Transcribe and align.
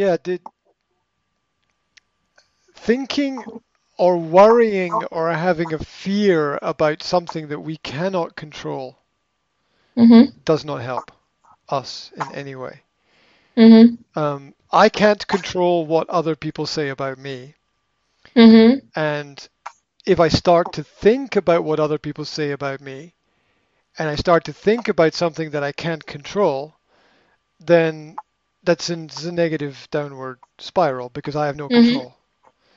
yeah, 0.00 0.16
did 0.22 0.40
thinking 2.74 3.44
or 3.98 4.16
worrying 4.16 5.04
or 5.04 5.32
having 5.32 5.72
a 5.72 5.78
fear 5.78 6.58
about 6.62 7.02
something 7.02 7.48
that 7.48 7.60
we 7.60 7.76
cannot 7.76 8.34
control 8.36 8.98
Mhm. 9.96 10.32
does 10.44 10.64
not 10.64 10.82
help 10.82 11.12
us 11.68 12.12
in 12.16 12.30
any 12.32 12.54
way. 12.54 12.84
Mhm. 13.56 13.98
Um, 14.14 14.54
I 14.72 14.88
can't 14.88 15.26
control 15.26 15.86
what 15.86 16.08
other 16.10 16.34
people 16.36 16.66
say 16.66 16.88
about 16.88 17.18
me. 17.18 17.56
Mhm. 18.36 18.80
And 18.96 19.48
if 20.06 20.20
I 20.20 20.28
start 20.28 20.72
to 20.72 20.84
think 20.84 21.36
about 21.36 21.64
what 21.64 21.80
other 21.80 21.98
people 21.98 22.24
say 22.24 22.50
about 22.52 22.80
me, 22.80 23.14
and 23.98 24.08
I 24.08 24.16
start 24.16 24.44
to 24.44 24.52
think 24.52 24.88
about 24.88 25.14
something 25.14 25.50
that 25.50 25.62
I 25.64 25.72
can't 25.72 26.04
control, 26.06 26.76
then 27.60 28.20
that's 28.62 28.90
in 28.90 29.10
a 29.24 29.32
negative 29.32 29.88
downward 29.90 30.38
spiral 30.58 31.08
because 31.10 31.36
I 31.36 31.46
have 31.46 31.56
no 31.56 31.68
Mhm. 31.70 31.70
control. 31.70 32.16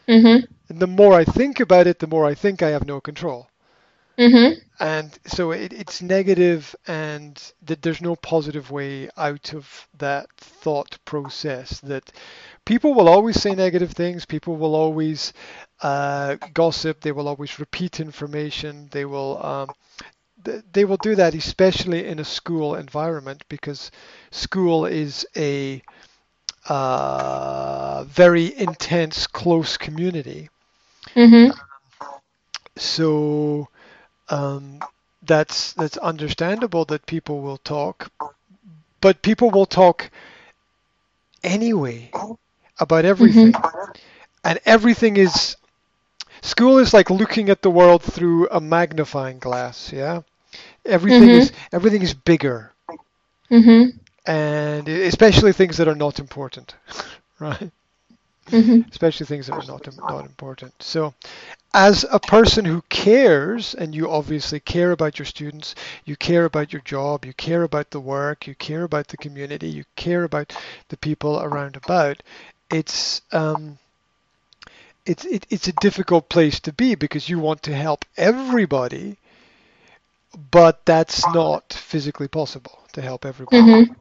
Mhm. 0.08 0.48
And 0.70 0.80
the 0.80 0.88
more 0.88 1.14
I 1.14 1.24
think 1.26 1.60
about 1.60 1.88
it, 1.88 2.00
the 2.00 2.08
more 2.08 2.26
I 2.26 2.34
think 2.34 2.62
I 2.62 2.70
have 2.70 2.86
no 2.86 3.00
control. 3.02 3.50
Mhm. 4.18 4.62
And 4.80 5.18
so 5.26 5.52
it, 5.52 5.72
it's 5.74 6.02
negative 6.02 6.76
and 6.88 7.40
that 7.62 7.82
there's 7.82 8.02
no 8.02 8.16
positive 8.16 8.72
way 8.72 9.10
out 9.18 9.54
of 9.54 9.88
that 9.98 10.28
thought 10.38 10.98
process 11.06 11.80
that 11.82 12.12
people 12.66 12.94
will 12.94 13.08
always 13.10 13.40
say 13.42 13.56
negative 13.56 13.92
things. 13.92 14.26
People 14.26 14.56
will 14.58 14.76
always 14.76 15.34
uh, 15.82 16.38
gossip. 16.54 17.02
They 17.02 17.12
will 17.12 17.28
always 17.28 17.60
repeat 17.60 18.00
information. 18.00 18.88
They 18.92 19.06
will 19.06 19.44
um, 19.46 19.74
they 20.72 20.86
will 20.86 20.98
do 20.98 21.16
that, 21.16 21.34
especially 21.34 22.06
in 22.06 22.20
a 22.20 22.24
school 22.26 22.76
environment, 22.76 23.44
because 23.50 23.92
school 24.32 24.86
is 24.86 25.26
a 25.36 25.82
uh, 26.68 28.04
very 28.06 28.56
intense, 28.58 29.28
close 29.28 29.78
community. 29.78 30.50
Mhm. 31.16 31.52
So 32.78 33.68
um, 34.30 34.84
that's 35.22 35.74
that's 35.74 35.98
understandable 35.98 36.86
that 36.86 37.06
people 37.06 37.42
will 37.42 37.58
talk, 37.58 38.12
but 39.02 39.22
people 39.22 39.50
will 39.52 39.66
talk 39.66 40.10
anyway 41.44 42.12
about 42.80 43.06
everything, 43.06 43.54
and 44.44 44.60
everything 44.66 45.18
is 45.18 45.56
school 46.42 46.78
is 46.80 46.94
like 46.94 47.10
looking 47.10 47.50
at 47.50 47.62
the 47.62 47.70
world 47.70 48.02
through 48.04 48.48
a 48.50 48.60
magnifying 48.62 49.40
glass. 49.40 49.92
Yeah, 49.92 50.22
everything 50.86 51.34
Mhm. 51.34 51.34
is 51.34 51.52
everything 51.72 52.02
is 52.02 52.14
bigger, 52.14 52.72
Mhm. 53.50 54.00
and 54.26 54.88
especially 54.88 55.52
things 55.54 55.78
that 55.78 55.88
are 55.88 55.96
not 55.96 56.20
important, 56.20 56.76
right? 57.40 57.72
Mhm. 58.52 58.84
especially 58.92 59.26
things 59.26 59.48
that 59.48 59.56
are 59.58 59.64
not 59.64 59.88
not 60.08 60.26
important. 60.26 60.74
So, 60.82 61.14
as 61.74 62.06
a 62.12 62.20
person 62.20 62.66
who 62.66 62.82
cares, 62.90 63.74
and 63.76 63.94
you 63.96 64.10
obviously 64.10 64.60
care 64.60 64.92
about 64.92 65.18
your 65.20 65.26
students, 65.26 65.76
you 66.06 66.16
care 66.16 66.46
about 66.46 66.72
your 66.74 66.82
job, 66.82 67.26
you 67.26 67.34
care 67.34 67.64
about 67.64 67.92
the 67.92 68.00
work, 68.00 68.48
you 68.48 68.56
care 68.56 68.84
about 68.84 69.08
the 69.08 69.18
community, 69.18 69.68
you 69.70 69.84
care 69.96 70.24
about 70.24 70.54
the 70.90 70.98
people 70.98 71.40
around 71.42 71.76
about. 71.76 72.24
It's 72.70 73.22
um, 73.32 73.78
it's 75.06 75.26
it, 75.26 75.46
it's 75.50 75.68
a 75.68 75.74
difficult 75.74 76.30
place 76.30 76.60
to 76.62 76.72
be 76.74 76.96
because 76.96 77.30
you 77.30 77.40
want 77.40 77.62
to 77.64 77.74
help 77.76 78.06
everybody, 78.18 79.18
but 80.38 80.86
that's 80.86 81.28
not 81.28 81.74
physically 81.74 82.28
possible 82.28 82.80
to 82.94 83.02
help 83.02 83.26
everybody 83.26 83.78
Mhm. 83.82 83.96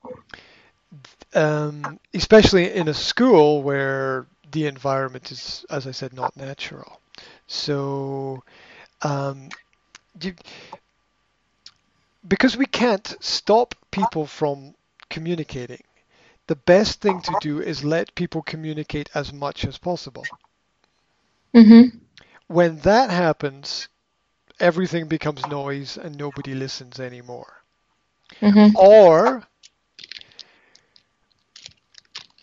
um, 1.34 1.98
especially 2.14 2.72
in 2.72 2.88
a 2.88 2.94
school 2.94 3.62
where 3.62 4.26
the 4.50 4.66
environment 4.66 5.30
is, 5.30 5.64
as 5.70 5.86
I 5.86 5.92
said, 5.92 6.12
not 6.12 6.36
natural. 6.36 7.00
So, 7.46 8.42
um, 9.02 9.48
you, 10.20 10.34
because 12.26 12.56
we 12.56 12.66
can't 12.66 13.16
stop 13.20 13.74
people 13.90 14.26
from 14.26 14.74
communicating, 15.08 15.82
the 16.46 16.56
best 16.56 17.00
thing 17.00 17.20
to 17.22 17.34
do 17.34 17.60
is 17.60 17.84
let 17.84 18.14
people 18.14 18.42
communicate 18.42 19.10
as 19.14 19.32
much 19.32 19.64
as 19.64 19.78
possible. 19.78 20.28
Mhm. 21.54 22.00
When 22.48 22.78
that 22.80 23.10
happens, 23.10 23.88
everything 24.62 25.08
becomes 25.08 25.46
noise 25.46 25.98
and 25.98 26.16
nobody 26.16 26.54
listens 26.54 26.98
anymore. 26.98 27.64
Mhm. 28.42 28.74
Or 28.74 29.46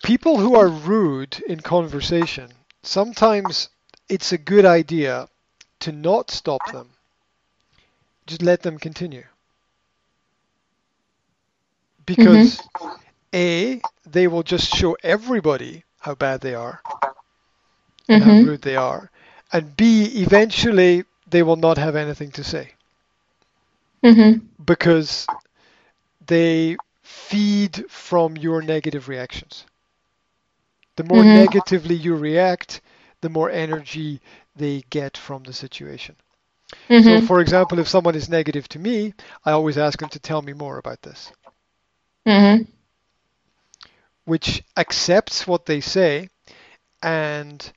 people 0.03 0.40
who 0.40 0.56
are 0.56 0.69
rude 0.69 1.41
in 1.47 1.59
conversation, 1.62 2.66
sometimes 2.84 3.69
it's 4.09 4.31
a 4.31 4.38
good 4.38 4.66
idea 4.66 5.29
to 5.79 5.91
not 5.91 6.31
stop 6.31 6.68
them. 6.68 6.97
Just 8.28 8.41
let 8.44 8.62
them 8.63 8.79
continue. 8.79 9.25
Because 12.06 12.63
A, 13.34 13.84
they 14.06 14.28
will 14.28 14.44
just 14.44 14.68
show 14.68 14.97
everybody 15.03 15.85
how 16.00 16.16
bad 16.16 16.41
they 16.41 16.56
are 16.56 16.84
and 18.12 18.24
how 18.24 18.34
rude 18.34 18.62
they 18.62 18.75
are. 18.75 19.12
And 19.52 19.75
B, 19.75 20.06
eventually 20.22 21.06
they 21.29 21.44
will 21.44 21.56
not 21.57 21.78
have 21.78 21.95
anything 21.95 22.31
to 22.31 22.44
say 22.44 22.73
Mhm. 24.03 24.41
because 24.63 25.29
they 26.25 26.78
feed 27.01 27.90
from 27.90 28.38
your 28.38 28.62
negative 28.62 29.07
reactions. 29.07 29.66
The 30.95 31.03
more 31.03 31.23
Mhm. 31.23 31.25
negatively 31.25 31.95
you 31.95 32.16
react, 32.16 32.81
the 33.22 33.29
more 33.29 33.50
energy 33.50 34.22
they 34.56 34.81
get 34.90 35.17
from 35.17 35.44
the 35.44 35.53
situation. 35.53 36.16
So, 36.97 37.19
Mhm. 37.19 37.22
for 37.22 37.40
example, 37.41 37.79
if 37.79 37.88
someone 37.88 38.16
is 38.16 38.29
negative 38.29 38.67
to 38.69 38.79
me, 38.79 39.13
I 39.46 39.51
always 39.51 39.78
ask 39.78 40.00
them 40.00 40.09
to 40.09 40.19
tell 40.19 40.41
me 40.41 40.53
more 40.53 40.78
about 40.78 41.01
this, 41.01 41.34
Mhm. 42.25 42.67
which 44.25 44.63
accepts 44.78 45.47
what 45.47 45.66
they 45.66 45.79
say 45.81 46.29
and 47.01 47.72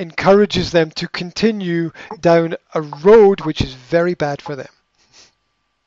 encourages 0.00 0.72
them 0.72 0.90
to 0.92 1.08
continue 1.08 1.92
down 2.20 2.56
a 2.74 2.82
road 2.82 3.42
which 3.42 3.60
is 3.62 3.74
very 3.74 4.14
bad 4.14 4.42
for 4.42 4.56
them 4.56 4.72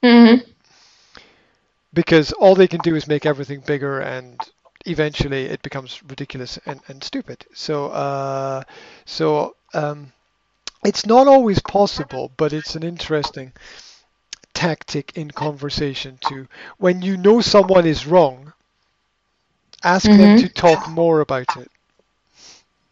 Mhm. 0.03 0.43
because 1.93 2.31
all 2.33 2.55
they 2.55 2.67
can 2.67 2.81
do 2.81 2.95
is 2.95 3.07
make 3.07 3.25
everything 3.25 3.61
bigger 3.61 3.99
and 3.99 4.49
eventually 4.85 5.45
it 5.45 5.61
becomes 5.63 6.01
ridiculous 6.03 6.57
and, 6.65 6.81
and 6.87 7.03
stupid. 7.03 7.45
So, 7.53 7.87
uh, 7.89 8.63
so 9.05 9.55
um, 9.73 10.13
it's 10.85 11.05
not 11.05 11.27
always 11.27 11.59
possible, 11.59 12.31
but 12.37 12.53
it's 12.53 12.75
an 12.75 12.83
interesting 12.83 13.53
tactic 14.53 15.11
in 15.17 15.31
conversation 15.31 16.17
to 16.21 16.47
when 16.77 17.01
you 17.01 17.17
know 17.17 17.41
someone 17.41 17.85
is 17.85 18.07
wrong, 18.07 18.53
ask 19.83 20.15
them 20.15 20.33
Mhm. 20.33 20.35
to 20.35 20.49
talk 20.49 20.87
more 20.87 21.21
about 21.21 21.57
it 21.57 21.71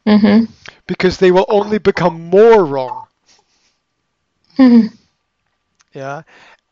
Mhm. 0.06 0.48
because 0.88 1.18
they 1.18 1.32
will 1.32 1.46
only 1.50 1.78
become 1.80 2.30
more 2.30 2.66
wrong. 2.66 3.08
Mhm. 4.58 4.90
Yeah. 5.94 6.24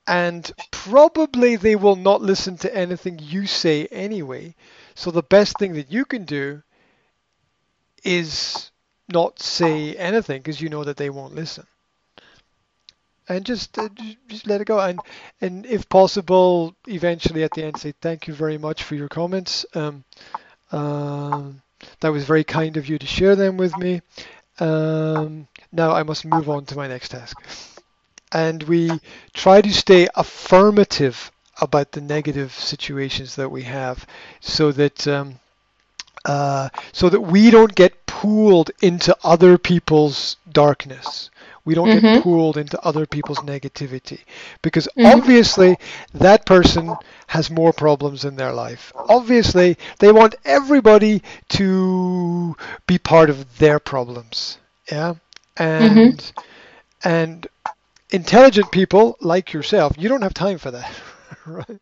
And 0.07 0.51
probably 0.71 1.55
they 1.55 1.75
will 1.75 1.95
not 1.95 2.21
listen 2.21 2.57
to 2.57 2.75
anything 2.75 3.19
you 3.19 3.47
say 3.47 3.87
anyway. 3.87 4.55
So 4.95 5.11
the 5.11 5.23
best 5.23 5.57
thing 5.57 5.73
that 5.75 5.91
you 5.91 6.05
can 6.05 6.25
do 6.25 6.63
is 8.03 8.71
not 9.07 9.39
say 9.39 9.95
anything 9.95 10.41
because 10.41 10.61
you 10.61 10.69
know 10.69 10.83
that 10.83 10.97
they 10.97 11.09
won't 11.09 11.33
listen. 11.35 11.65
And 13.27 13.45
just 13.45 13.77
uh, 13.77 13.89
just 14.27 14.47
let 14.47 14.61
it 14.61 14.65
go. 14.65 14.79
And 14.79 15.03
and 15.41 15.65
if 15.65 15.87
possible, 15.89 16.75
eventually 16.87 17.43
at 17.43 17.53
the 17.53 17.63
end 17.63 17.77
say 17.77 17.93
thank 18.01 18.27
you 18.27 18.33
very 18.33 18.57
much 18.57 18.83
for 18.83 18.95
your 18.95 19.07
comments. 19.09 19.65
Um, 19.73 20.03
um, 20.71 21.61
that 21.99 22.11
was 22.11 22.25
very 22.25 22.43
kind 22.43 22.77
of 22.77 22.87
you 22.87 22.97
to 22.97 23.05
share 23.05 23.35
them 23.35 23.57
with 23.57 23.75
me. 23.77 24.01
Um, 24.59 25.47
now 25.71 25.91
I 25.91 26.03
must 26.03 26.25
move 26.25 26.49
on 26.49 26.65
to 26.65 26.75
my 26.75 26.87
next 26.87 27.09
task. 27.09 27.37
And 28.31 28.61
we 28.63 28.99
try 29.33 29.61
to 29.61 29.73
stay 29.73 30.07
affirmative 30.15 31.31
about 31.61 31.91
the 31.91 32.01
negative 32.01 32.53
situations 32.53 33.35
that 33.35 33.49
we 33.49 33.63
have 33.63 34.05
so 34.39 34.71
that 34.71 35.07
um, 35.07 35.39
uh, 36.25 36.69
so 36.91 37.09
that 37.09 37.21
we 37.21 37.49
don't 37.49 37.75
get 37.75 38.05
pulled 38.05 38.71
into 38.81 39.15
other 39.23 39.57
people's 39.57 40.35
darkness. 40.51 41.29
We 41.69 41.75
don't 41.75 41.91
get 41.97 42.03
Mhm. 42.03 42.21
pulled 42.23 42.57
into 42.57 42.77
other 42.89 43.05
people's 43.05 43.41
negativity 43.53 44.19
because 44.61 44.87
Mhm. 44.97 45.15
obviously 45.15 45.77
that 46.13 46.45
person 46.45 46.97
has 47.27 47.49
more 47.51 47.73
problems 47.73 48.25
in 48.25 48.35
their 48.35 48.53
life. 48.53 48.91
Obviously, 49.17 49.77
they 49.99 50.11
want 50.11 50.35
everybody 50.45 51.21
to 51.49 52.55
be 52.87 52.97
part 52.97 53.29
of 53.29 53.57
their 53.59 53.79
problems. 53.79 54.57
Yeah. 54.91 55.13
And 55.57 56.19
and 57.03 57.47
intelligent 58.09 58.71
people 58.71 59.17
like 59.21 59.53
yourself, 59.53 59.93
you 59.97 60.09
don't 60.09 60.23
have 60.23 60.33
time 60.33 60.57
for 60.57 60.71
that. 60.71 60.91
right? 61.45 61.79